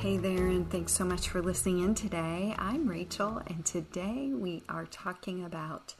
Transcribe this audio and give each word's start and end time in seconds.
Hey 0.00 0.16
there, 0.16 0.46
and 0.46 0.70
thanks 0.70 0.92
so 0.92 1.04
much 1.04 1.28
for 1.28 1.42
listening 1.42 1.80
in 1.80 1.94
today. 1.94 2.54
I'm 2.56 2.88
Rachel, 2.88 3.42
and 3.46 3.66
today 3.66 4.30
we 4.32 4.62
are 4.66 4.86
talking 4.86 5.44
about 5.44 5.94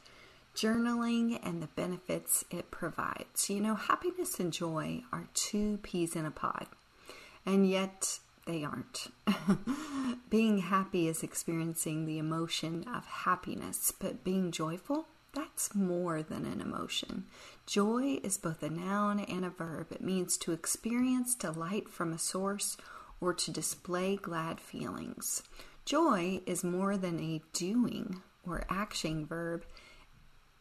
journaling 0.55 1.39
and 1.43 1.61
the 1.61 1.67
benefits 1.67 2.43
it 2.49 2.71
provides. 2.71 3.47
You 3.47 3.61
know, 3.61 3.75
happiness 3.75 4.39
and 4.39 4.51
joy 4.51 5.03
are 5.13 5.27
two 5.35 5.77
peas 5.83 6.15
in 6.15 6.25
a 6.25 6.31
pod, 6.31 6.65
and 7.45 7.69
yet 7.69 8.17
they 8.47 8.63
aren't. 8.63 9.09
being 10.31 10.57
happy 10.57 11.07
is 11.07 11.21
experiencing 11.21 12.07
the 12.07 12.17
emotion 12.17 12.83
of 12.91 13.05
happiness, 13.05 13.93
but 13.99 14.23
being 14.23 14.49
joyful, 14.49 15.05
that's 15.35 15.75
more 15.75 16.23
than 16.23 16.47
an 16.47 16.59
emotion. 16.59 17.25
Joy 17.67 18.19
is 18.23 18.39
both 18.39 18.63
a 18.63 18.69
noun 18.71 19.19
and 19.19 19.45
a 19.45 19.51
verb. 19.51 19.91
It 19.91 20.01
means 20.01 20.37
to 20.37 20.53
experience 20.53 21.35
delight 21.35 21.87
from 21.87 22.11
a 22.11 22.17
source 22.17 22.77
or 23.21 23.33
to 23.33 23.51
display 23.51 24.17
glad 24.17 24.59
feelings. 24.59 25.43
Joy 25.85 26.41
is 26.45 26.63
more 26.63 26.97
than 26.97 27.19
a 27.19 27.41
doing 27.53 28.21
or 28.45 28.65
action 28.69 29.25
verb. 29.25 29.63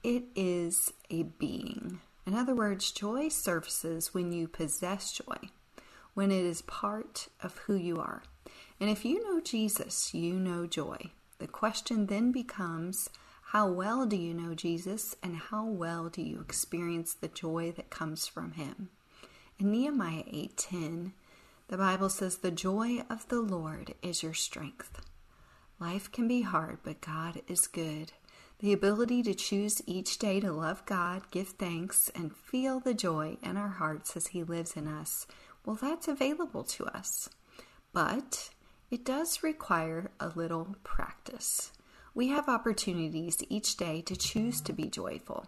It 0.03 0.25
is 0.37 0.93
a 1.11 1.25
being. 1.25 2.01
In 2.27 2.35
other 2.35 2.55
words, 2.55 2.93
joy 2.93 3.29
surfaces 3.29 4.15
when 4.15 4.33
you 4.33 4.47
possess 4.47 5.13
joy, 5.13 5.51
when 6.15 6.31
it 6.31 6.45
is 6.45 6.63
part 6.63 7.29
of 7.43 7.59
who 7.59 7.75
you 7.75 7.99
are. 7.99 8.23
And 8.79 8.89
if 8.89 9.05
you 9.05 9.23
know 9.25 9.41
Jesus, 9.41 10.15
you 10.15 10.35
know 10.35 10.67
joy. 10.67 11.11
The 11.39 11.49
question 11.49 12.07
then 12.07 12.33
becomes 12.33 13.09
how 13.53 13.69
well 13.69 14.07
do 14.07 14.17
you 14.17 14.33
know 14.33 14.55
Jesus 14.55 15.17
and 15.23 15.37
how 15.37 15.65
well 15.65 16.09
do 16.09 16.23
you 16.23 16.41
experience 16.41 17.15
the 17.15 17.29
joy 17.29 17.73
that 17.73 17.91
comes 17.91 18.27
from 18.27 18.53
him? 18.53 18.91
In 19.59 19.73
Nehemiah 19.73 20.25
8:10, 20.27 21.13
the 21.71 21.79
Bible 21.79 22.09
says 22.09 22.39
the 22.39 22.51
joy 22.51 23.01
of 23.09 23.29
the 23.29 23.41
Lord 23.41 23.95
is 24.03 24.25
your 24.25 24.35
strength. 24.35 25.01
Life 25.79 26.11
can 26.11 26.27
be 26.27 26.43
hard, 26.43 26.79
but 26.83 27.01
God 27.01 27.43
is 27.47 27.69
good. 27.69 28.11
The 28.59 28.73
ability 28.73 29.23
to 29.23 29.35
choose 29.35 29.81
each 29.87 30.19
day 30.19 30.41
to 30.41 30.51
love 30.51 30.85
God, 30.85 31.31
give 31.31 31.51
thanks, 31.51 32.11
and 32.13 32.35
feel 32.35 32.81
the 32.81 32.93
joy 32.93 33.37
in 33.41 33.57
our 33.57 33.69
hearts 33.69 34.17
as 34.17 34.27
He 34.27 34.43
lives 34.43 34.73
in 34.77 34.89
us, 34.89 35.29
well, 35.65 35.79
that's 35.81 36.09
available 36.09 36.65
to 36.65 36.87
us. 36.87 37.31
But 37.93 38.51
it 38.91 39.05
does 39.05 39.45
require 39.45 40.11
a 40.19 40.33
little 40.35 40.75
practice. 40.83 41.71
We 42.17 42.29
have 42.31 42.49
opportunities 42.49 43.45
each 43.49 43.77
day 43.77 44.03
to 44.03 44.17
choose 44.17 44.61
to 44.63 44.73
be 44.73 44.89
joyful. 44.89 45.47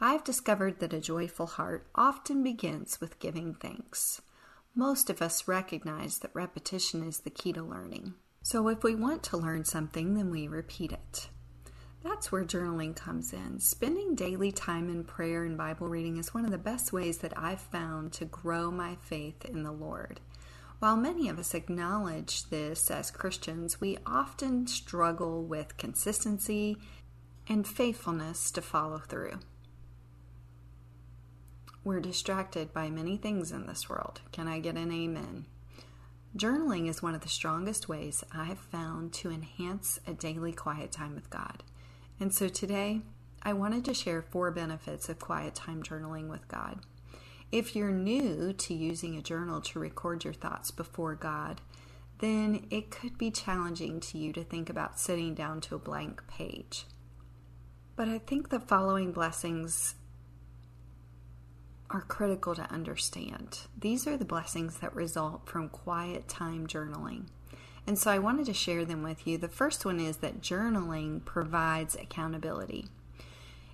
I've 0.00 0.24
discovered 0.24 0.80
that 0.80 0.92
a 0.92 1.00
joyful 1.00 1.46
heart 1.46 1.86
often 1.94 2.42
begins 2.42 3.00
with 3.00 3.20
giving 3.20 3.54
thanks. 3.54 4.20
Most 4.74 5.10
of 5.10 5.20
us 5.20 5.48
recognize 5.48 6.18
that 6.18 6.30
repetition 6.32 7.02
is 7.02 7.20
the 7.20 7.30
key 7.30 7.52
to 7.52 7.62
learning. 7.62 8.14
So 8.42 8.68
if 8.68 8.82
we 8.82 8.94
want 8.94 9.22
to 9.24 9.36
learn 9.36 9.64
something, 9.64 10.14
then 10.14 10.30
we 10.30 10.48
repeat 10.48 10.92
it. 10.92 11.28
That's 12.02 12.32
where 12.32 12.44
journaling 12.44 12.96
comes 12.96 13.32
in. 13.32 13.60
Spending 13.60 14.14
daily 14.14 14.52
time 14.52 14.88
in 14.88 15.04
prayer 15.04 15.44
and 15.44 15.58
Bible 15.58 15.88
reading 15.88 16.16
is 16.16 16.32
one 16.32 16.46
of 16.46 16.50
the 16.50 16.56
best 16.56 16.92
ways 16.92 17.18
that 17.18 17.36
I've 17.36 17.60
found 17.60 18.12
to 18.14 18.24
grow 18.24 18.70
my 18.70 18.96
faith 19.02 19.44
in 19.44 19.64
the 19.64 19.72
Lord. 19.72 20.20
While 20.78 20.96
many 20.96 21.28
of 21.28 21.38
us 21.38 21.52
acknowledge 21.52 22.48
this 22.48 22.90
as 22.90 23.10
Christians, 23.10 23.82
we 23.82 23.98
often 24.06 24.66
struggle 24.66 25.44
with 25.44 25.76
consistency 25.76 26.78
and 27.46 27.66
faithfulness 27.66 28.50
to 28.52 28.62
follow 28.62 28.98
through. 28.98 29.40
We're 31.82 32.00
distracted 32.00 32.74
by 32.74 32.90
many 32.90 33.16
things 33.16 33.52
in 33.52 33.66
this 33.66 33.88
world. 33.88 34.20
Can 34.32 34.46
I 34.46 34.60
get 34.60 34.76
an 34.76 34.92
amen? 34.92 35.46
Journaling 36.36 36.88
is 36.88 37.02
one 37.02 37.14
of 37.14 37.22
the 37.22 37.28
strongest 37.28 37.88
ways 37.88 38.22
I've 38.32 38.58
found 38.58 39.14
to 39.14 39.30
enhance 39.30 39.98
a 40.06 40.12
daily 40.12 40.52
quiet 40.52 40.92
time 40.92 41.14
with 41.14 41.30
God. 41.30 41.62
And 42.20 42.34
so 42.34 42.48
today, 42.48 43.00
I 43.42 43.54
wanted 43.54 43.86
to 43.86 43.94
share 43.94 44.20
four 44.20 44.50
benefits 44.50 45.08
of 45.08 45.18
quiet 45.18 45.54
time 45.54 45.82
journaling 45.82 46.28
with 46.28 46.46
God. 46.48 46.80
If 47.50 47.74
you're 47.74 47.90
new 47.90 48.52
to 48.52 48.74
using 48.74 49.16
a 49.16 49.22
journal 49.22 49.62
to 49.62 49.80
record 49.80 50.22
your 50.22 50.34
thoughts 50.34 50.70
before 50.70 51.14
God, 51.14 51.62
then 52.18 52.66
it 52.70 52.90
could 52.90 53.16
be 53.16 53.30
challenging 53.30 54.00
to 54.00 54.18
you 54.18 54.34
to 54.34 54.44
think 54.44 54.68
about 54.68 55.00
sitting 55.00 55.34
down 55.34 55.62
to 55.62 55.74
a 55.74 55.78
blank 55.78 56.22
page. 56.28 56.84
But 57.96 58.08
I 58.08 58.18
think 58.18 58.50
the 58.50 58.60
following 58.60 59.12
blessings 59.12 59.94
are 61.90 62.02
critical 62.02 62.54
to 62.54 62.72
understand. 62.72 63.58
These 63.78 64.06
are 64.06 64.16
the 64.16 64.24
blessings 64.24 64.78
that 64.78 64.94
result 64.94 65.48
from 65.48 65.68
quiet 65.68 66.28
time 66.28 66.66
journaling. 66.66 67.26
And 67.86 67.98
so 67.98 68.10
I 68.10 68.18
wanted 68.18 68.46
to 68.46 68.54
share 68.54 68.84
them 68.84 69.02
with 69.02 69.26
you. 69.26 69.36
The 69.38 69.48
first 69.48 69.84
one 69.84 69.98
is 69.98 70.18
that 70.18 70.40
journaling 70.40 71.24
provides 71.24 71.96
accountability. 71.96 72.86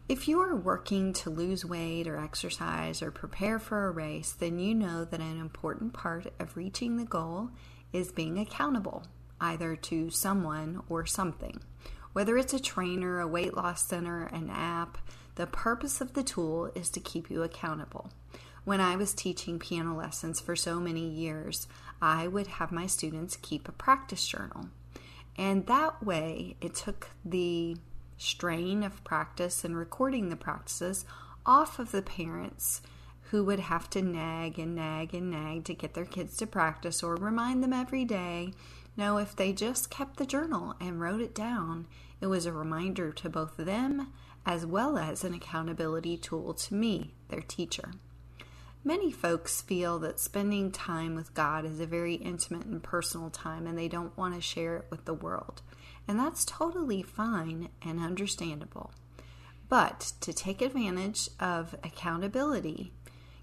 If 0.08 0.28
you 0.28 0.40
are 0.40 0.54
working 0.54 1.12
to 1.14 1.30
lose 1.30 1.64
weight 1.64 2.06
or 2.06 2.16
exercise 2.16 3.02
or 3.02 3.10
prepare 3.10 3.58
for 3.58 3.86
a 3.86 3.90
race, 3.90 4.32
then 4.32 4.58
you 4.58 4.74
know 4.74 5.04
that 5.04 5.20
an 5.20 5.40
important 5.40 5.92
part 5.92 6.32
of 6.38 6.56
reaching 6.56 6.96
the 6.96 7.04
goal 7.04 7.50
is 7.92 8.12
being 8.12 8.38
accountable, 8.38 9.04
either 9.40 9.74
to 9.76 10.10
someone 10.10 10.80
or 10.88 11.06
something. 11.06 11.60
Whether 12.12 12.38
it's 12.38 12.54
a 12.54 12.60
trainer, 12.60 13.20
a 13.20 13.26
weight 13.26 13.54
loss 13.54 13.82
center, 13.86 14.26
an 14.26 14.48
app, 14.48 14.96
the 15.36 15.46
purpose 15.46 16.00
of 16.00 16.14
the 16.14 16.22
tool 16.22 16.70
is 16.74 16.90
to 16.90 17.00
keep 17.00 17.30
you 17.30 17.42
accountable. 17.42 18.10
When 18.64 18.80
I 18.80 18.96
was 18.96 19.14
teaching 19.14 19.58
piano 19.58 19.96
lessons 19.96 20.40
for 20.40 20.56
so 20.56 20.80
many 20.80 21.08
years, 21.08 21.68
I 22.02 22.26
would 22.26 22.48
have 22.48 22.72
my 22.72 22.86
students 22.86 23.36
keep 23.36 23.68
a 23.68 23.72
practice 23.72 24.26
journal. 24.26 24.70
And 25.36 25.66
that 25.66 26.04
way, 26.04 26.56
it 26.60 26.74
took 26.74 27.10
the 27.24 27.76
strain 28.16 28.82
of 28.82 29.04
practice 29.04 29.64
and 29.64 29.76
recording 29.76 30.30
the 30.30 30.36
practices 30.36 31.04
off 31.44 31.78
of 31.78 31.92
the 31.92 32.02
parents 32.02 32.80
who 33.30 33.44
would 33.44 33.60
have 33.60 33.90
to 33.90 34.02
nag 34.02 34.58
and 34.58 34.74
nag 34.74 35.14
and 35.14 35.30
nag 35.30 35.64
to 35.64 35.74
get 35.74 35.94
their 35.94 36.04
kids 36.04 36.36
to 36.38 36.46
practice 36.46 37.02
or 37.02 37.14
remind 37.16 37.62
them 37.62 37.72
every 37.72 38.04
day. 38.04 38.52
No, 38.96 39.18
if 39.18 39.36
they 39.36 39.52
just 39.52 39.90
kept 39.90 40.16
the 40.16 40.26
journal 40.26 40.74
and 40.80 41.00
wrote 41.00 41.20
it 41.20 41.34
down, 41.34 41.86
it 42.20 42.26
was 42.26 42.46
a 42.46 42.52
reminder 42.52 43.12
to 43.12 43.28
both 43.28 43.56
them 43.56 44.12
as 44.46 44.64
well 44.64 44.96
as 44.96 45.24
an 45.24 45.34
accountability 45.34 46.16
tool 46.16 46.54
to 46.54 46.74
me, 46.74 47.12
their 47.28 47.40
teacher. 47.40 47.90
Many 48.84 49.10
folks 49.10 49.60
feel 49.60 49.98
that 49.98 50.20
spending 50.20 50.70
time 50.70 51.16
with 51.16 51.34
God 51.34 51.64
is 51.64 51.80
a 51.80 51.86
very 51.86 52.14
intimate 52.14 52.66
and 52.66 52.80
personal 52.80 53.30
time 53.30 53.66
and 53.66 53.76
they 53.76 53.88
don't 53.88 54.16
want 54.16 54.36
to 54.36 54.40
share 54.40 54.76
it 54.76 54.86
with 54.88 55.04
the 55.04 55.12
world. 55.12 55.62
And 56.06 56.16
that's 56.16 56.44
totally 56.44 57.02
fine 57.02 57.70
and 57.82 57.98
understandable. 57.98 58.92
But 59.68 60.12
to 60.20 60.32
take 60.32 60.62
advantage 60.62 61.28
of 61.40 61.74
accountability, 61.82 62.92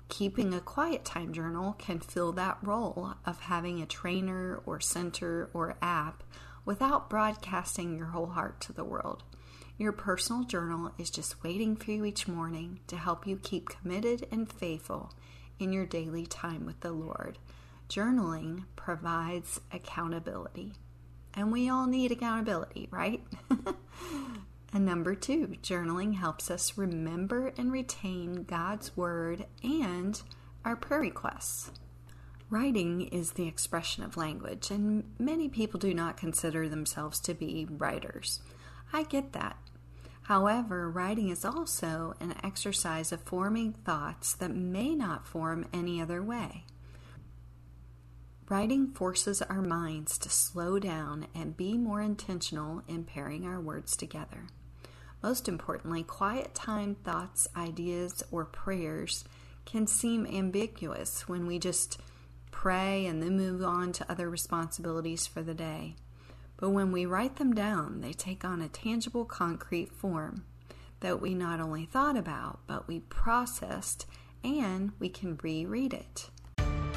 keeping 0.07 0.53
a 0.53 0.61
quiet 0.61 1.03
time 1.03 1.33
journal 1.33 1.73
can 1.73 1.99
fill 1.99 2.31
that 2.33 2.59
role 2.61 3.15
of 3.25 3.41
having 3.41 3.81
a 3.81 3.85
trainer 3.85 4.61
or 4.65 4.79
center 4.79 5.49
or 5.53 5.75
app 5.81 6.23
without 6.63 7.09
broadcasting 7.09 7.97
your 7.97 8.07
whole 8.07 8.27
heart 8.27 8.61
to 8.61 8.71
the 8.71 8.85
world. 8.85 9.23
Your 9.77 9.91
personal 9.91 10.43
journal 10.43 10.91
is 10.99 11.09
just 11.09 11.43
waiting 11.43 11.75
for 11.75 11.91
you 11.91 12.05
each 12.05 12.27
morning 12.27 12.79
to 12.87 12.95
help 12.95 13.25
you 13.25 13.37
keep 13.37 13.69
committed 13.69 14.27
and 14.31 14.51
faithful 14.51 15.13
in 15.59 15.73
your 15.73 15.85
daily 15.85 16.27
time 16.27 16.65
with 16.65 16.79
the 16.81 16.91
Lord. 16.91 17.39
Journaling 17.89 18.65
provides 18.75 19.59
accountability. 19.71 20.73
And 21.33 21.51
we 21.51 21.69
all 21.69 21.87
need 21.87 22.11
accountability, 22.11 22.87
right? 22.91 23.23
and 24.73 24.85
number 24.85 25.15
two, 25.15 25.55
journaling 25.63 26.15
helps 26.15 26.51
us 26.51 26.77
remember 26.77 27.51
and 27.57 27.71
retain 27.71 28.43
God's 28.43 28.95
Word 28.95 29.47
and 29.63 30.21
our 30.63 30.75
prayer 30.75 31.01
requests. 31.01 31.71
Writing 32.51 33.01
is 33.07 33.31
the 33.31 33.47
expression 33.47 34.03
of 34.03 34.17
language, 34.17 34.69
and 34.69 35.03
many 35.17 35.49
people 35.49 35.79
do 35.79 35.95
not 35.95 36.17
consider 36.17 36.69
themselves 36.69 37.19
to 37.21 37.33
be 37.33 37.67
writers. 37.67 38.41
I 38.93 39.03
get 39.03 39.33
that. 39.33 39.57
However, 40.23 40.89
writing 40.89 41.29
is 41.29 41.43
also 41.43 42.15
an 42.19 42.35
exercise 42.43 43.11
of 43.11 43.21
forming 43.21 43.73
thoughts 43.73 44.33
that 44.35 44.55
may 44.55 44.95
not 44.95 45.27
form 45.27 45.67
any 45.73 46.01
other 46.01 46.23
way. 46.23 46.63
Writing 48.49 48.87
forces 48.87 49.41
our 49.41 49.61
minds 49.61 50.17
to 50.19 50.29
slow 50.29 50.79
down 50.79 51.27
and 51.35 51.57
be 51.57 51.77
more 51.77 52.01
intentional 52.01 52.83
in 52.87 53.03
pairing 53.03 53.45
our 53.45 53.59
words 53.59 53.97
together. 53.97 54.47
Most 55.21 55.47
importantly, 55.47 56.03
quiet 56.03 56.53
time 56.53 56.95
thoughts, 56.95 57.47
ideas, 57.55 58.23
or 58.31 58.45
prayers 58.45 59.23
can 59.65 59.87
seem 59.87 60.25
ambiguous 60.27 61.27
when 61.27 61.47
we 61.47 61.59
just 61.59 61.99
pray 62.51 63.05
and 63.05 63.23
then 63.23 63.37
move 63.37 63.63
on 63.63 63.91
to 63.93 64.11
other 64.11 64.29
responsibilities 64.29 65.25
for 65.25 65.41
the 65.41 65.53
day. 65.53 65.95
But 66.57 66.69
when 66.69 66.91
we 66.91 67.05
write 67.05 67.37
them 67.37 67.53
down, 67.53 68.01
they 68.01 68.13
take 68.13 68.45
on 68.45 68.61
a 68.61 68.67
tangible, 68.67 69.25
concrete 69.25 69.91
form 69.91 70.45
that 71.01 71.21
we 71.21 71.33
not 71.33 71.59
only 71.59 71.85
thought 71.85 72.15
about, 72.15 72.59
but 72.67 72.87
we 72.87 73.01
processed 73.01 74.05
and 74.43 74.91
we 74.99 75.09
can 75.09 75.39
reread 75.43 75.93
it. 75.93 76.29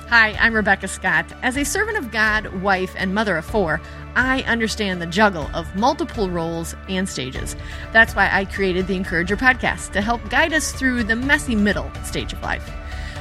Hi, 0.09 0.35
I'm 0.39 0.55
Rebecca 0.55 0.87
Scott. 0.87 1.27
As 1.43 1.57
a 1.57 1.65
servant 1.65 1.99
of 1.99 2.13
God, 2.13 2.63
wife, 2.63 2.95
and 2.97 3.13
mother 3.13 3.37
of 3.37 3.45
four, 3.45 3.81
I 4.15 4.43
understand 4.43 5.03
the 5.03 5.07
juggle 5.07 5.51
of 5.53 5.75
multiple 5.75 6.31
roles 6.31 6.77
and 6.89 7.09
stages. 7.09 7.57
That's 7.93 8.15
why 8.15 8.31
I 8.31 8.45
created 8.45 8.87
the 8.87 8.95
Encourager 8.95 9.37
podcast 9.37 9.91
to 9.95 10.01
help 10.01 10.31
guide 10.31 10.53
us 10.53 10.71
through 10.71 11.03
the 11.03 11.17
messy 11.17 11.57
middle 11.57 11.91
stage 12.05 12.33
of 12.33 12.41
life. 12.43 12.73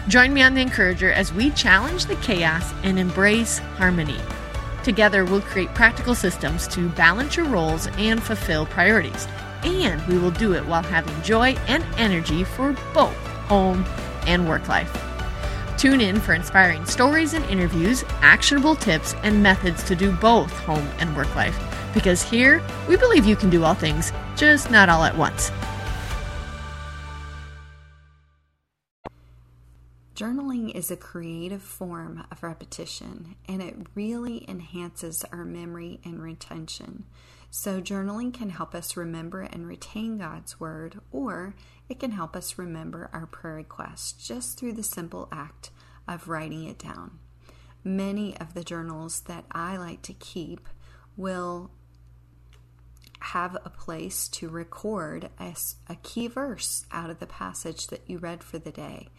Join 0.08 0.32
me 0.32 0.44
on 0.44 0.54
the 0.54 0.62
Encourager 0.62 1.12
as 1.12 1.34
we 1.34 1.50
challenge 1.52 2.06
the 2.06 2.18
chaos 2.18 2.72
and 2.84 3.00
embrace 3.00 3.58
harmony. 3.78 4.20
Together, 4.86 5.26
we'll 5.26 5.42
create 5.42 5.74
practical 5.74 6.14
systems 6.14 6.68
to 6.68 6.90
balance 6.90 7.36
your 7.36 7.48
roles 7.48 7.88
and 7.98 8.22
fulfill 8.22 8.68
priorities. 8.68 9.28
And 9.64 10.00
we 10.06 10.20
will 10.20 10.30
do 10.30 10.54
it 10.54 10.64
while 10.68 10.84
having 10.84 11.20
joy 11.24 11.56
and 11.68 11.84
energy 11.98 12.44
for 12.44 12.74
both 12.94 13.18
home 13.48 13.84
and 14.28 14.48
work 14.48 14.68
life. 14.68 14.96
Tune 15.80 16.02
in 16.02 16.20
for 16.20 16.36
inspiring 16.36 16.86
stories 16.86 17.34
and 17.34 17.44
interviews, 17.46 18.04
actionable 18.22 18.76
tips, 18.76 19.16
and 19.24 19.42
methods 19.42 19.82
to 19.86 19.96
do 19.96 20.12
both 20.12 20.52
home 20.52 20.88
and 21.00 21.18
work 21.18 21.36
life. 21.36 21.60
Because 21.92 22.22
here, 22.22 22.62
we 22.88 22.96
believe 22.96 23.26
you 23.26 23.36
can 23.36 23.50
do 23.50 23.64
all 23.64 23.74
things, 23.74 24.14
just 24.36 24.70
not 24.70 24.88
all 24.88 25.04
at 25.04 25.18
once. 25.18 25.50
Journaling 30.16 30.74
is 30.74 30.92
a 30.92 30.96
creative 30.96 31.62
form 31.62 32.26
of 32.32 32.42
repetition 32.42 33.36
and 33.50 33.62
it 33.62 33.76
really 33.96 34.50
enhances 34.50 35.26
our 35.26 35.44
memory 35.44 36.00
and 36.06 36.24
retention. 36.24 37.04
So, 37.50 37.82
journaling 37.82 38.34
can 38.34 38.50
help 38.50 38.74
us 38.74 38.96
remember 38.96 39.42
and 39.42 39.68
retain 39.68 40.18
God's 40.18 40.58
Word, 40.58 41.02
or 41.12 41.54
it 41.90 42.00
can 42.00 42.12
help 42.12 42.34
us 42.34 42.58
remember 42.58 43.10
our 43.12 43.26
prayer 43.26 43.56
requests 43.56 44.14
just 44.14 44.58
through 44.58 44.74
the 44.74 44.84
simple 44.84 45.28
act 45.34 45.70
of 46.08 46.30
writing 46.30 46.64
it 46.64 46.80
down. 46.80 47.20
Many 47.84 48.38
of 48.38 48.54
the 48.54 48.64
journals 48.64 49.20
that 49.22 49.44
I 49.52 49.76
like 49.76 50.02
to 50.04 50.14
keep 50.14 50.70
will 51.18 51.72
have 53.20 53.58
a 53.66 53.70
place 53.70 54.30
to 54.30 54.48
record 54.48 55.30
a, 55.40 55.56
a, 55.88 55.96
key 55.96 56.28
verse 56.28 56.86
out 56.92 57.10
of 57.10 57.20
the 57.20 57.28
passage 57.28 57.88
that 57.88 58.10
you 58.10 58.18
read 58.18 58.44
for 58.44 58.60
the 58.60 58.72
day 58.72 59.10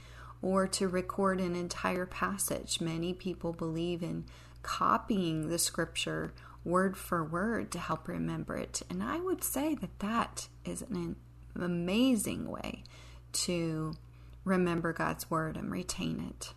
or 0.43 0.67
to 0.69 0.89
record 0.89 1.41
an 1.41 1.55
entire 1.55 2.07
passage. 2.07 2.81
Many 2.81 3.13
people 3.13 3.53
believe 3.53 4.03
in 4.03 4.25
copying 4.63 5.49
the 5.49 5.59
scripture 5.59 6.33
word 6.65 6.97
for 6.97 7.25
word 7.25 7.71
to 7.71 7.79
help 7.79 8.09
remember 8.09 8.57
it. 8.57 8.83
And 8.91 9.03
I 9.03 9.21
would 9.21 9.45
say 9.45 9.75
that 9.77 9.99
that 10.01 10.49
is 10.65 10.83
an 10.83 11.17
amazing 11.55 12.51
way 12.51 12.83
to 13.33 13.95
remember 14.45 14.93
God's 14.93 15.31
word 15.31 15.57
and 15.57 15.71
retain 15.71 16.21
it. 16.21 16.53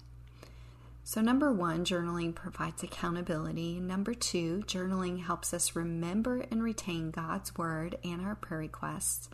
So, 1.04 1.22
number 1.22 1.52
one, 1.52 1.86
journaling 1.86 2.36
provides 2.36 2.84
accountability. 2.84 3.80
Number 3.80 4.14
two, 4.14 4.64
journaling 4.68 5.24
helps 5.24 5.54
us 5.56 5.76
remember 5.76 6.46
and 6.52 6.62
retain 6.62 7.10
God's 7.10 7.58
word 7.58 7.98
and 8.04 8.22
our 8.22 8.36
prayer 8.36 8.60
requests. 8.60 9.28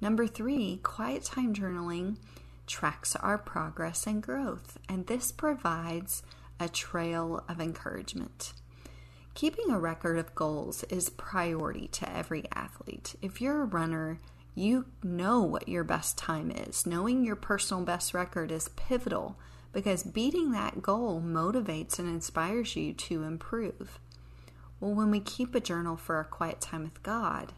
Number 0.00 0.26
three, 0.26 0.80
quiet 0.82 1.24
time 1.24 1.54
journaling 1.54 2.16
tracks 2.68 3.16
our 3.16 3.38
progress 3.38 4.06
and 4.06 4.22
growth, 4.22 4.78
and 4.88 5.06
this 5.06 5.32
provides 5.32 6.22
a 6.60 6.68
trail 6.68 7.42
of 7.48 7.60
encouragement. 7.60 8.52
Keeping 9.34 9.70
a 9.70 9.78
record 9.78 10.18
of 10.18 10.34
goals 10.34 10.84
is 10.84 11.10
priority 11.10 11.88
to 11.88 12.16
every 12.16 12.44
athlete. 12.52 13.14
If 13.22 13.40
you're 13.40 13.62
a 13.62 13.66
runner, 13.66 14.18
you 14.54 14.86
know 15.02 15.42
what 15.42 15.68
your 15.68 15.84
best 15.84 16.18
time 16.18 16.50
is. 16.50 16.84
Knowing 16.84 17.24
your 17.24 17.36
personal 17.36 17.84
best 17.84 18.12
record 18.14 18.50
is 18.50 18.68
pivotal 18.70 19.36
because 19.72 20.02
beating 20.02 20.50
that 20.52 20.82
goal 20.82 21.22
motivates 21.24 22.00
and 22.00 22.08
inspires 22.08 22.74
you 22.74 22.92
to 22.92 23.22
improve. 23.22 24.00
Well, 24.80 24.94
when 24.94 25.10
we 25.10 25.20
keep 25.20 25.54
a 25.54 25.60
journal 25.60 25.96
for 25.96 26.16
our 26.16 26.24
quiet 26.24 26.60
time 26.60 26.82
with 26.82 27.02
God, 27.02 27.52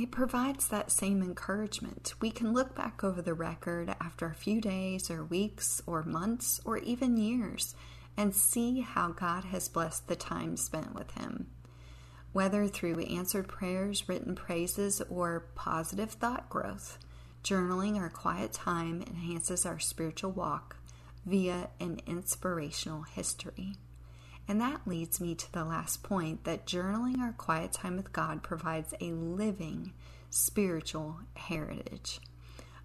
it 0.00 0.10
provides 0.10 0.68
that 0.68 0.90
same 0.90 1.22
encouragement. 1.22 2.14
We 2.20 2.30
can 2.30 2.54
look 2.54 2.74
back 2.74 3.04
over 3.04 3.20
the 3.20 3.34
record 3.34 3.94
after 4.00 4.26
a 4.26 4.34
few 4.34 4.60
days 4.60 5.10
or 5.10 5.24
weeks 5.24 5.82
or 5.86 6.02
months 6.02 6.58
or 6.64 6.78
even 6.78 7.18
years 7.18 7.74
and 8.16 8.34
see 8.34 8.80
how 8.80 9.08
God 9.10 9.44
has 9.44 9.68
blessed 9.68 10.08
the 10.08 10.16
time 10.16 10.56
spent 10.56 10.94
with 10.94 11.10
Him. 11.12 11.48
Whether 12.32 12.66
through 12.66 13.00
answered 13.00 13.48
prayers, 13.48 14.08
written 14.08 14.34
praises, 14.34 15.02
or 15.10 15.48
positive 15.54 16.12
thought 16.12 16.48
growth, 16.48 16.98
journaling 17.44 17.96
our 17.98 18.10
quiet 18.10 18.52
time 18.52 19.02
enhances 19.02 19.66
our 19.66 19.78
spiritual 19.78 20.32
walk 20.32 20.76
via 21.26 21.68
an 21.78 22.00
inspirational 22.06 23.02
history. 23.02 23.74
And 24.50 24.60
that 24.60 24.80
leads 24.84 25.20
me 25.20 25.36
to 25.36 25.52
the 25.52 25.64
last 25.64 26.02
point 26.02 26.42
that 26.42 26.66
journaling 26.66 27.20
our 27.20 27.30
quiet 27.30 27.72
time 27.72 27.96
with 27.96 28.12
God 28.12 28.42
provides 28.42 28.92
a 29.00 29.12
living 29.12 29.92
spiritual 30.28 31.18
heritage. 31.36 32.18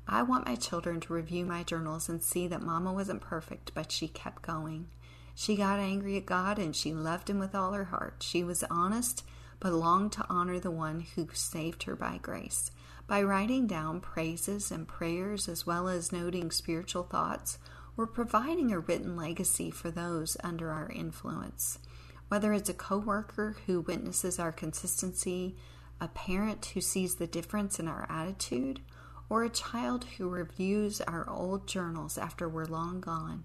I 0.07 0.21
want 0.21 0.45
my 0.45 0.53
children 0.53 1.00
to 1.00 1.13
review 1.13 1.44
my 1.44 1.63
journals 1.63 2.07
and 2.07 2.21
see 2.21 2.47
that 2.50 2.62
Mama 2.62 2.94
wasn't 2.94 3.23
perfect, 3.23 3.71
but 3.73 3.91
she 3.91 4.07
kept 4.07 4.44
going. 4.44 4.89
She 5.33 5.56
got 5.56 5.79
angry 5.79 6.17
at 6.17 6.27
God 6.27 6.59
and 6.59 6.75
she 6.75 6.94
loved 6.94 7.31
Him 7.31 7.39
with 7.39 7.56
all 7.56 7.73
her 7.73 7.85
heart. 7.85 8.17
She 8.21 8.44
was 8.44 8.63
honest, 8.69 9.23
but 9.59 9.73
longed 9.73 10.12
to 10.12 10.25
honor 10.29 10.59
the 10.59 10.69
one 10.69 11.00
who 11.15 11.29
saved 11.33 11.81
her 11.83 11.95
by 11.95 12.19
grace. 12.21 12.69
By 13.07 13.23
writing 13.23 13.65
down 13.65 14.01
praises 14.01 14.69
and 14.69 14.88
prayers, 14.88 15.50
as 15.50 15.65
well 15.65 15.88
as 15.88 16.12
noting 16.12 16.51
spiritual 16.51 17.06
thoughts, 17.06 17.57
we're 17.95 18.07
providing 18.07 18.71
a 18.71 18.80
written 18.80 19.15
legacy 19.15 19.71
for 19.71 19.89
those 19.89 20.36
under 20.44 20.71
our 20.71 20.89
influence. 20.89 21.80
Whether 22.27 22.53
it's 22.53 22.69
a 22.69 22.74
coworker 22.74 23.56
who 23.65 23.81
witnesses 23.81 24.39
our 24.39 24.51
consistency, 24.51 25.55
a 26.01 26.08
parent 26.10 26.65
who 26.67 26.81
sees 26.81 27.15
the 27.15 27.27
difference 27.27 27.79
in 27.79 27.88
our 27.88 28.05
attitude, 28.10 28.81
or 29.29 29.43
a 29.43 29.50
child 29.50 30.05
who 30.17 30.29
reviews 30.29 31.01
our 31.01 31.29
old 31.29 31.67
journals 31.67 32.17
after 32.17 32.50
we're 32.50 32.65
long 32.65 33.00
gone, 33.00 33.43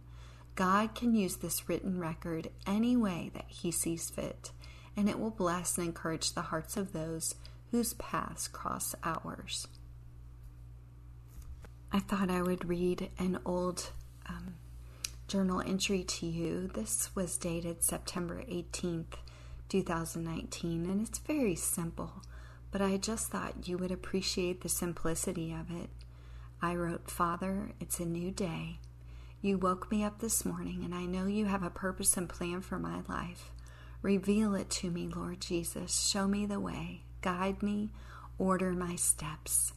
God 0.56 0.94
can 0.94 1.14
use 1.14 1.36
this 1.36 1.68
written 1.68 2.00
record 2.00 2.50
any 2.66 2.96
way 2.96 3.30
that 3.34 3.48
He 3.48 3.70
sees 3.70 4.10
fit, 4.10 4.50
and 4.96 5.08
it 5.08 5.18
will 5.18 5.30
bless 5.30 5.78
and 5.78 5.86
encourage 5.86 6.32
the 6.32 6.42
hearts 6.42 6.76
of 6.76 6.92
those 6.92 7.34
whose 7.70 7.94
paths 7.94 8.48
cross 8.48 8.94
ours. 9.04 9.68
I 11.92 12.00
thought 12.00 12.30
I 12.30 12.42
would 12.42 12.68
read 12.68 13.10
an 13.18 13.38
old 13.44 13.90
um, 14.30 14.54
journal 15.28 15.60
entry 15.60 16.02
to 16.04 16.26
you. 16.26 16.68
This 16.74 17.14
was 17.14 17.36
dated 17.36 17.82
September 17.82 18.42
18th, 18.48 19.14
2019, 19.68 20.88
and 20.88 21.06
it's 21.06 21.18
very 21.18 21.54
simple, 21.54 22.22
but 22.70 22.80
I 22.82 22.96
just 22.96 23.28
thought 23.28 23.68
you 23.68 23.78
would 23.78 23.90
appreciate 23.90 24.60
the 24.60 24.68
simplicity 24.68 25.52
of 25.52 25.70
it. 25.70 25.90
I 26.62 26.74
wrote, 26.74 27.10
Father, 27.10 27.72
it's 27.80 28.00
a 28.00 28.04
new 28.04 28.30
day. 28.30 28.78
You 29.40 29.56
woke 29.56 29.90
me 29.90 30.04
up 30.04 30.18
this 30.20 30.44
morning, 30.44 30.82
and 30.84 30.94
I 30.94 31.06
know 31.06 31.26
you 31.26 31.46
have 31.46 31.62
a 31.62 31.70
purpose 31.70 32.16
and 32.16 32.28
plan 32.28 32.60
for 32.60 32.78
my 32.78 33.00
life. 33.08 33.50
Reveal 34.02 34.54
it 34.54 34.68
to 34.70 34.90
me, 34.90 35.08
Lord 35.08 35.40
Jesus. 35.40 36.06
Show 36.08 36.26
me 36.28 36.44
the 36.44 36.60
way. 36.60 37.02
Guide 37.22 37.62
me. 37.62 37.90
Order 38.38 38.72
my 38.72 38.96
steps. 38.96 39.72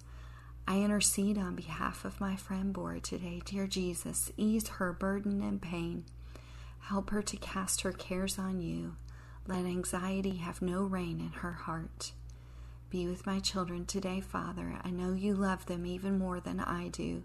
I 0.67 0.79
intercede 0.79 1.37
on 1.37 1.55
behalf 1.55 2.05
of 2.05 2.21
my 2.21 2.35
friend 2.35 2.73
Bora 2.73 3.01
today. 3.01 3.41
Dear 3.43 3.67
Jesus, 3.67 4.31
ease 4.37 4.67
her 4.69 4.93
burden 4.93 5.41
and 5.41 5.61
pain. 5.61 6.05
Help 6.79 7.09
her 7.09 7.21
to 7.21 7.37
cast 7.37 7.81
her 7.81 7.91
cares 7.91 8.39
on 8.39 8.61
you. 8.61 8.95
Let 9.45 9.65
anxiety 9.65 10.37
have 10.37 10.61
no 10.61 10.83
reign 10.83 11.19
in 11.19 11.31
her 11.41 11.51
heart. 11.51 12.13
Be 12.89 13.07
with 13.07 13.25
my 13.25 13.39
children 13.39 13.85
today, 13.85 14.21
Father. 14.21 14.77
I 14.83 14.89
know 14.89 15.13
you 15.13 15.33
love 15.33 15.65
them 15.65 15.85
even 15.85 16.17
more 16.17 16.39
than 16.39 16.59
I 16.61 16.87
do. 16.87 17.23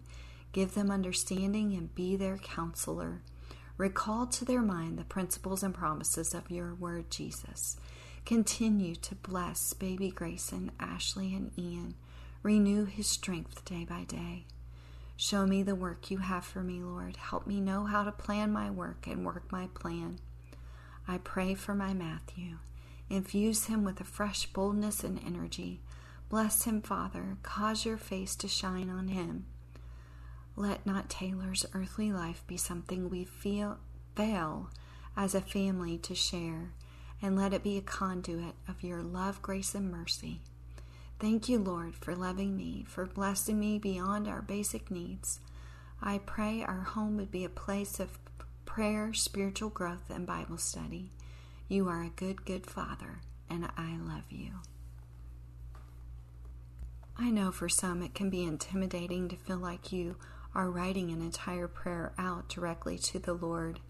Give 0.52 0.74
them 0.74 0.90
understanding 0.90 1.74
and 1.74 1.94
be 1.94 2.16
their 2.16 2.38
counselor. 2.38 3.22
Recall 3.76 4.26
to 4.26 4.44
their 4.44 4.62
mind 4.62 4.98
the 4.98 5.04
principles 5.04 5.62
and 5.62 5.72
promises 5.72 6.34
of 6.34 6.50
your 6.50 6.74
word, 6.74 7.10
Jesus. 7.10 7.76
Continue 8.26 8.96
to 8.96 9.14
bless 9.14 9.72
baby 9.74 10.10
Grayson, 10.10 10.72
Ashley, 10.80 11.34
and 11.34 11.52
Ian. 11.56 11.94
Renew 12.42 12.84
his 12.84 13.08
strength 13.08 13.64
day 13.64 13.84
by 13.84 14.04
day. 14.04 14.46
Show 15.16 15.46
me 15.46 15.64
the 15.64 15.74
work 15.74 16.10
you 16.10 16.18
have 16.18 16.44
for 16.44 16.62
me, 16.62 16.80
Lord. 16.80 17.16
Help 17.16 17.46
me 17.46 17.60
know 17.60 17.84
how 17.84 18.04
to 18.04 18.12
plan 18.12 18.52
my 18.52 18.70
work 18.70 19.06
and 19.08 19.26
work 19.26 19.50
my 19.50 19.66
plan. 19.74 20.20
I 21.08 21.18
pray 21.18 21.54
for 21.54 21.74
my 21.74 21.92
Matthew. 21.94 22.58
Infuse 23.10 23.64
him 23.64 23.82
with 23.82 24.00
a 24.00 24.04
fresh 24.04 24.46
boldness 24.46 25.02
and 25.02 25.20
energy. 25.26 25.80
Bless 26.28 26.64
him, 26.64 26.82
Father. 26.82 27.38
Cause 27.42 27.84
your 27.84 27.96
face 27.96 28.36
to 28.36 28.46
shine 28.48 28.88
on 28.90 29.08
him. 29.08 29.46
Let 30.54 30.86
not 30.86 31.08
Taylor's 31.08 31.66
earthly 31.74 32.12
life 32.12 32.44
be 32.46 32.56
something 32.56 33.08
we 33.08 33.24
feel 33.24 33.78
fail 34.14 34.70
as 35.16 35.34
a 35.34 35.40
family 35.40 35.98
to 35.98 36.14
share, 36.14 36.72
and 37.22 37.36
let 37.36 37.52
it 37.52 37.62
be 37.62 37.76
a 37.76 37.82
conduit 37.82 38.54
of 38.68 38.82
your 38.82 39.02
love, 39.02 39.40
grace, 39.42 39.74
and 39.74 39.90
mercy. 39.90 40.40
Thank 41.20 41.48
you, 41.48 41.58
Lord, 41.58 41.96
for 41.96 42.14
loving 42.14 42.56
me, 42.56 42.84
for 42.86 43.04
blessing 43.04 43.58
me 43.58 43.78
beyond 43.78 44.28
our 44.28 44.40
basic 44.40 44.88
needs. 44.88 45.40
I 46.00 46.18
pray 46.18 46.62
our 46.62 46.82
home 46.82 47.16
would 47.16 47.32
be 47.32 47.44
a 47.44 47.48
place 47.48 47.98
of 47.98 48.20
prayer, 48.64 49.12
spiritual 49.12 49.70
growth, 49.70 50.10
and 50.10 50.24
Bible 50.24 50.58
study. 50.58 51.10
You 51.66 51.88
are 51.88 52.04
a 52.04 52.10
good, 52.10 52.44
good 52.44 52.66
Father, 52.66 53.20
and 53.50 53.68
I 53.76 53.96
love 53.98 54.30
you. 54.30 54.60
I 57.18 57.30
know 57.30 57.50
for 57.50 57.68
some 57.68 58.00
it 58.00 58.14
can 58.14 58.30
be 58.30 58.44
intimidating 58.44 59.28
to 59.28 59.36
feel 59.36 59.58
like 59.58 59.90
you 59.90 60.14
are 60.54 60.70
writing 60.70 61.10
an 61.10 61.20
entire 61.20 61.66
prayer 61.66 62.12
out 62.16 62.48
directly 62.48 62.96
to 62.96 63.18
the 63.18 63.34
Lord. 63.34 63.80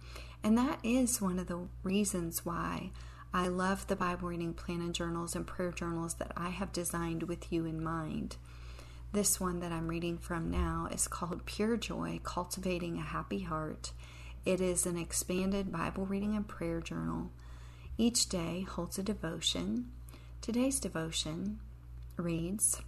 And 0.42 0.56
that 0.56 0.78
is 0.82 1.20
one 1.20 1.38
of 1.38 1.47
the 1.47 1.68
reasons 1.82 2.47
why 2.47 2.90
I 3.32 3.49
love 3.49 3.87
the 3.87 3.97
Bible 3.97 4.28
reading 4.28 4.54
plan 4.54 4.80
and 4.80 4.94
journals 4.94 5.37
and 5.37 5.47
prayer 5.47 5.70
journals 5.70 6.14
that 6.14 6.32
I 6.35 6.49
have 6.49 6.73
designed 6.73 7.25
with 7.25 7.52
you 7.52 7.66
in 7.66 7.82
mind. 7.82 8.37
This 9.12 9.38
one 9.38 9.61
that 9.61 9.70
I'm 9.70 9.87
reading 9.87 10.16
from 10.16 10.50
now 10.50 10.88
is 10.90 11.06
called 11.06 11.44
Pure 11.44 11.76
Joy 11.78 12.20
Cultivating 12.23 12.97
a 12.97 13.02
Happy 13.02 13.40
Heart. 13.40 13.92
It 14.47 14.62
is 14.62 14.87
an 14.87 14.97
expanded 14.97 15.70
Bible 15.70 16.06
reading 16.06 16.37
and 16.37 16.49
prayer 16.49 16.80
journal. 16.80 17.30
Each 17.99 18.28
day 18.30 18.62
holds 18.62 18.99
a 18.99 19.02
devotion. 19.02 19.90
Today's 20.40 20.80
devotion 20.80 21.61
reads 22.16 22.80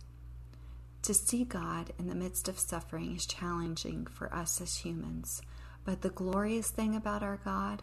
To 1.03 1.13
see 1.13 1.45
God 1.45 1.93
in 1.99 2.09
the 2.09 2.15
midst 2.15 2.49
of 2.49 2.59
suffering 2.59 3.15
is 3.15 3.27
challenging 3.27 4.07
for 4.07 4.33
us 4.35 4.59
as 4.63 4.77
humans, 4.77 5.43
but 5.85 6.01
the 6.01 6.09
glorious 6.09 6.71
thing 6.71 6.97
about 6.97 7.23
our 7.23 7.41
God 7.45 7.83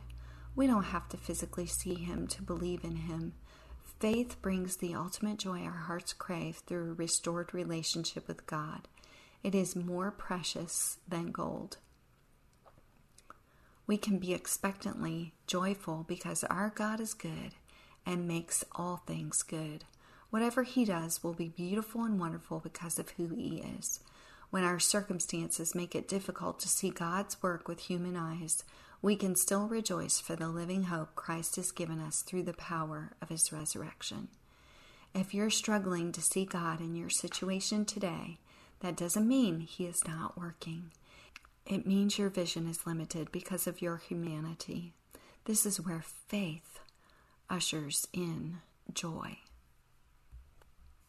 we 0.58 0.66
don't 0.66 0.86
have 0.86 1.08
to 1.08 1.18
physically 1.18 1.68
see 1.68 1.94
Him 1.94 2.28
to 2.28 2.42
believe 2.42 2.84
in 2.84 2.96
Him. 2.96 3.34
Faith 4.00 4.42
brings 4.42 4.78
the 4.78 4.96
ultimate 4.96 5.38
joy 5.38 5.62
our 5.62 5.72
hearts 5.72 6.14
crave 6.14 6.58
through 6.66 6.92
a 6.92 6.96
restored 6.96 7.54
relationship 7.54 8.28
with 8.28 8.48
God. 8.48 8.88
It 9.44 9.54
is 9.54 9.76
more 9.76 10.10
precious 10.10 10.98
than 11.08 11.32
gold. 11.32 11.78
We 13.86 13.98
can 13.98 14.18
be 14.18 14.34
expectantly 14.34 15.36
joyful 15.46 16.04
because 16.08 16.44
our 16.46 16.74
God 16.76 17.00
is 17.00 17.14
good 17.14 17.54
and 18.04 18.28
makes 18.28 18.66
all 18.72 18.98
things 18.98 19.44
good. 19.44 19.86
Whatever 20.32 20.64
He 20.64 20.86
does 20.86 21.24
will 21.24 21.34
be 21.34 21.50
beautiful 21.50 22.04
and 22.04 22.20
wonderful 22.20 22.60
because 22.60 22.98
of 22.98 23.12
who 23.12 23.28
He 23.28 23.64
is. 23.78 24.00
When 24.50 24.64
our 24.64 24.80
circumstances 24.80 25.76
make 25.76 25.94
it 25.94 26.08
difficult 26.08 26.60
to 26.62 26.68
see 26.68 26.90
God's 26.90 27.44
work 27.44 27.68
with 27.68 27.80
human 27.80 28.18
eyes, 28.18 28.64
we 29.02 29.16
can 29.16 29.36
still 29.36 29.68
rejoice 29.68 30.20
for 30.20 30.36
the 30.36 30.50
living 30.50 30.84
hope 30.84 31.16
Christ 31.16 31.56
has 31.58 31.72
given 31.72 32.00
us 32.00 32.22
through 32.22 32.44
the 32.44 32.54
power 32.54 33.14
of 33.22 33.30
his 33.30 33.52
resurrection. 33.52 34.30
If 35.14 35.34
you're 35.34 35.50
struggling 35.50 36.12
to 36.12 36.22
see 36.22 36.46
God 36.46 36.82
in 36.82 36.96
your 36.96 37.10
situation 37.10 37.86
today, 37.86 38.40
that 38.80 38.96
doesn't 38.98 39.28
mean 39.28 39.62
he 39.62 39.86
is 39.86 40.08
not 40.08 40.38
working. 40.38 40.92
It 41.66 41.86
means 41.88 42.18
your 42.18 42.30
vision 42.30 42.68
is 42.68 42.86
limited 42.88 43.32
because 43.32 43.68
of 43.68 43.82
your 43.82 43.98
humanity. 43.98 44.94
This 45.46 45.66
is 45.66 45.82
where 45.82 46.04
faith 46.28 46.80
ushers 47.50 48.08
in 48.14 48.58
joy. 48.94 49.40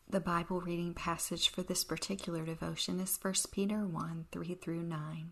The 0.09 0.21
Bible 0.21 0.61
reading 0.61 0.95
passage 0.95 1.49
for 1.49 1.63
this 1.63 1.85
particular 1.85 2.45
devotion 2.45 2.99
is 2.99 3.19
1 3.21 3.35
Peter 3.53 3.87
1 3.87 4.27
3 4.33 4.55
through 4.55 4.83
9. 4.83 5.31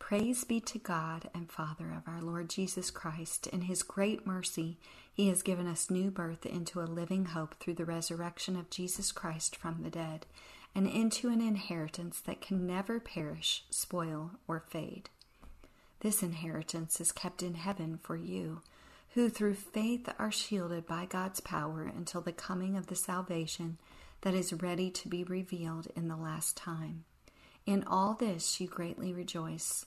Praise 0.00 0.42
be 0.42 0.58
to 0.62 0.78
God 0.78 1.30
and 1.32 1.52
Father 1.52 1.92
of 1.96 2.08
our 2.08 2.20
Lord 2.20 2.50
Jesus 2.50 2.90
Christ. 2.90 3.46
In 3.46 3.60
his 3.60 3.84
great 3.84 4.26
mercy, 4.26 4.76
he 5.14 5.28
has 5.28 5.40
given 5.40 5.68
us 5.68 5.88
new 5.88 6.10
birth 6.10 6.44
into 6.44 6.80
a 6.80 6.82
living 6.82 7.26
hope 7.26 7.54
through 7.60 7.74
the 7.74 7.84
resurrection 7.84 8.56
of 8.56 8.70
Jesus 8.70 9.12
Christ 9.12 9.54
from 9.54 9.84
the 9.84 9.90
dead, 9.90 10.26
and 10.74 10.88
into 10.88 11.28
an 11.28 11.40
inheritance 11.40 12.20
that 12.22 12.40
can 12.40 12.66
never 12.66 12.98
perish, 12.98 13.62
spoil, 13.70 14.32
or 14.48 14.64
fade. 14.66 15.10
This 16.00 16.24
inheritance 16.24 17.00
is 17.00 17.12
kept 17.12 17.40
in 17.40 17.54
heaven 17.54 18.00
for 18.02 18.16
you, 18.16 18.62
who 19.10 19.28
through 19.28 19.54
faith 19.54 20.08
are 20.18 20.32
shielded 20.32 20.86
by 20.86 21.04
God's 21.04 21.38
power 21.38 21.82
until 21.84 22.20
the 22.20 22.32
coming 22.32 22.76
of 22.76 22.88
the 22.88 22.96
salvation 22.96 23.78
that 24.22 24.34
is 24.34 24.52
ready 24.52 24.90
to 24.90 25.08
be 25.08 25.22
revealed 25.22 25.86
in 25.94 26.08
the 26.08 26.16
last 26.16 26.56
time. 26.56 27.04
In 27.64 27.84
all 27.84 28.14
this 28.14 28.60
you 28.60 28.66
greatly 28.66 29.12
rejoice 29.12 29.86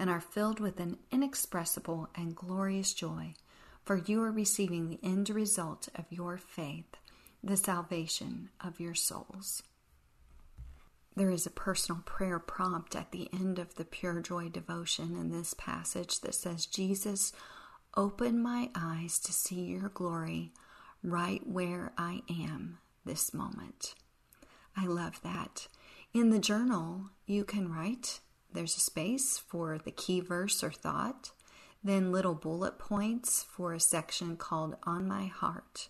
and 0.00 0.08
are 0.08 0.20
filled 0.20 0.60
with 0.60 0.80
an 0.80 0.96
inexpressible 1.12 2.08
and 2.14 2.34
glorious 2.34 2.94
joy, 2.94 3.34
for 3.84 3.98
you 3.98 4.22
are 4.22 4.32
receiving 4.32 4.88
the 4.88 4.98
end 5.02 5.28
result 5.28 5.90
of 5.94 6.06
your 6.08 6.38
faith, 6.38 6.96
the 7.44 7.56
salvation 7.56 8.48
of 8.64 8.80
your 8.80 8.94
souls. 8.94 9.62
There 11.16 11.30
is 11.30 11.44
a 11.44 11.50
personal 11.50 12.00
prayer 12.06 12.38
prompt 12.38 12.96
at 12.96 13.12
the 13.12 13.28
end 13.30 13.58
of 13.58 13.74
the 13.74 13.84
Pure 13.84 14.22
Joy 14.22 14.48
devotion 14.48 15.16
in 15.16 15.30
this 15.30 15.52
passage 15.52 16.20
that 16.20 16.34
says, 16.34 16.64
Jesus, 16.64 17.34
open 17.94 18.42
my 18.42 18.70
eyes 18.74 19.18
to 19.18 19.34
see 19.34 19.60
your 19.60 19.90
glory 19.90 20.52
right 21.02 21.46
where 21.46 21.92
I 21.98 22.22
am 22.30 22.78
this 23.04 23.34
moment. 23.34 23.94
I 24.74 24.86
love 24.86 25.20
that. 25.24 25.68
In 26.14 26.30
the 26.30 26.38
journal, 26.38 27.10
you 27.26 27.44
can 27.44 27.70
write 27.70 28.20
there's 28.52 28.76
a 28.76 28.80
space 28.80 29.38
for 29.38 29.78
the 29.78 29.90
key 29.90 30.20
verse 30.20 30.62
or 30.62 30.70
thought, 30.70 31.30
then 31.82 32.12
little 32.12 32.34
bullet 32.34 32.78
points 32.78 33.42
for 33.42 33.72
a 33.72 33.80
section 33.80 34.36
called 34.36 34.76
On 34.84 35.06
My 35.06 35.26
Heart. 35.26 35.88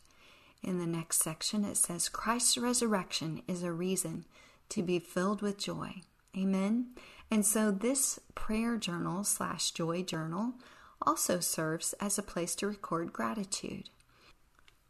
In 0.62 0.78
the 0.78 0.86
next 0.86 1.22
section, 1.22 1.64
it 1.64 1.76
says, 1.76 2.08
Christ's 2.08 2.58
resurrection 2.58 3.42
is 3.48 3.62
a 3.62 3.72
reason 3.72 4.26
to 4.68 4.82
be 4.82 4.98
filled 4.98 5.42
with 5.42 5.58
joy. 5.58 6.02
Amen. 6.36 6.90
And 7.30 7.44
so 7.44 7.70
this 7.70 8.20
prayer 8.34 8.76
journal 8.76 9.24
slash 9.24 9.70
joy 9.70 10.02
journal 10.02 10.54
also 11.02 11.40
serves 11.40 11.94
as 11.94 12.18
a 12.18 12.22
place 12.22 12.54
to 12.56 12.66
record 12.66 13.12
gratitude. 13.12 13.88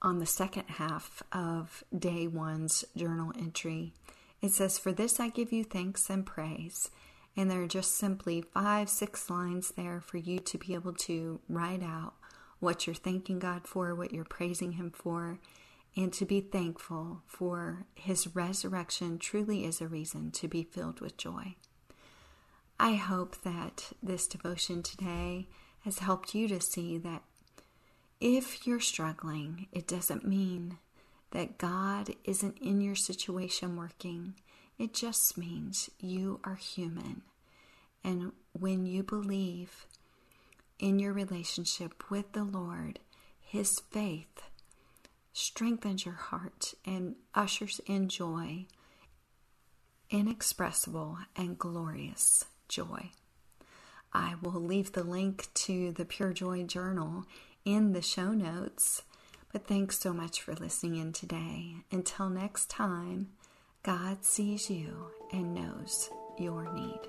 On 0.03 0.19
the 0.19 0.27
second 0.27 0.65
half 0.67 1.23
of 1.33 1.85
day 1.97 2.27
one's 2.27 2.85
journal 2.97 3.33
entry, 3.39 3.93
it 4.43 4.53
says, 4.53 4.79
For 4.79 4.93
this 4.93 5.21
I 5.21 5.29
give 5.29 5.53
you 5.53 5.63
thanks 5.63 6.09
and 6.11 6.27
praise 6.27 6.91
and 7.37 7.51
there 7.51 7.63
are 7.63 7.69
just 7.69 7.97
simply 7.97 8.43
five, 8.43 8.89
six 8.89 9.31
lines 9.31 9.73
there 9.77 10.01
for 10.01 10.19
you 10.19 10.39
to 10.41 10.59
be 10.59 10.75
able 10.75 10.93
to 10.93 11.41
write 11.49 11.83
out 11.83 12.15
what 12.59 12.87
you're 12.87 12.95
thanking 12.95 13.39
God 13.39 13.67
for, 13.67 13.95
what 13.95 14.13
you're 14.13 14.25
praising 14.25 14.73
Him 14.73 14.91
for, 14.91 15.39
and 15.97 16.13
to 16.13 16.25
be 16.25 16.41
thankful 16.41 17.23
for 17.27 17.87
His 17.95 18.35
resurrection 18.35 19.19
truly 19.19 19.65
is 19.65 19.81
a 19.81 19.89
reason 19.89 20.31
to 20.33 20.49
be 20.49 20.63
filled 20.63 21.01
with 21.01 21.17
joy. 21.17 21.57
I 22.79 22.95
hope 22.95 23.43
that 23.43 23.93
this 24.03 24.27
devotion 24.27 24.83
today 24.83 25.49
has 25.85 25.99
helped 25.99 26.35
you 26.35 26.49
to 26.49 26.61
see 26.61 26.99
that 26.99 27.23
if 28.21 28.67
you're 28.67 28.81
struggling, 28.81 29.67
it 29.73 29.87
doesn't 29.87 30.27
mean 30.27 30.79
that 31.31 31.59
God 31.59 32.11
isn't 32.25 32.59
in 32.59 32.81
your 32.81 32.95
situation 32.95 33.77
working. 33.77 34.35
It 34.81 34.95
just 34.95 35.37
means 35.37 35.91
you 35.99 36.41
are 36.43 36.55
human. 36.55 37.21
And 38.03 38.33
when 38.59 38.87
you 38.87 39.03
believe 39.03 39.85
in 40.79 40.99
your 40.99 41.13
relationship 41.13 42.11
with 42.11 42.33
the 42.33 42.45
Lord, 42.45 42.99
His 43.43 43.79
faith 43.79 44.41
strengthens 45.35 46.07
your 46.07 46.15
heart 46.15 46.73
and 46.87 47.17
ushers 47.35 47.83
in 47.85 48.09
joy, 48.09 48.65
inexpressible 50.09 51.19
and 51.37 51.59
glorious 51.59 52.47
joy. 52.67 53.11
I 54.15 54.37
will 54.41 54.63
leave 54.63 54.93
the 54.93 55.05
link 55.05 55.49
to 55.57 55.93
the 55.93 56.07
Pure 56.07 56.33
Joy 56.33 56.63
Journal 56.63 57.27
in 57.67 57.93
the 57.93 58.01
show 58.01 58.33
notes. 58.33 59.03
But 59.53 59.67
thanks 59.67 59.99
so 59.99 60.15
much 60.15 60.41
for 60.41 60.55
listening 60.55 60.97
in 60.97 61.13
today. 61.13 61.75
Until 61.93 62.31
next 62.31 62.71
time, 62.71 63.33
God 63.83 64.23
sees 64.23 64.69
you 64.69 65.07
and 65.33 65.55
knows 65.55 66.11
your 66.39 66.71
need. 66.75 67.01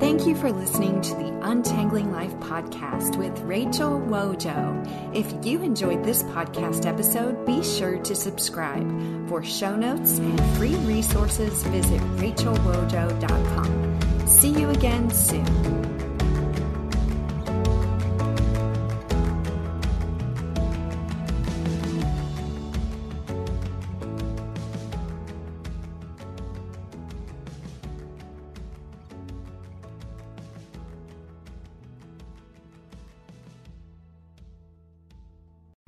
Thank 0.00 0.26
you 0.26 0.34
for 0.34 0.50
listening 0.50 1.00
to 1.02 1.14
the 1.14 1.38
Untangling 1.42 2.10
Life 2.10 2.34
podcast 2.40 3.16
with 3.16 3.38
Rachel 3.40 4.00
Wojo. 4.00 5.14
If 5.14 5.32
you 5.46 5.62
enjoyed 5.62 6.02
this 6.02 6.24
podcast 6.24 6.86
episode, 6.86 7.46
be 7.46 7.62
sure 7.62 7.98
to 7.98 8.16
subscribe. 8.16 9.28
For 9.28 9.44
show 9.44 9.76
notes 9.76 10.18
and 10.18 10.40
free 10.56 10.74
resources, 10.76 11.62
visit 11.64 12.00
rachelwojo.com. 12.16 14.26
See 14.26 14.50
you 14.50 14.70
again 14.70 15.10
soon. 15.10 15.97